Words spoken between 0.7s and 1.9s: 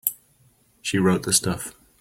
She wrote the stuff.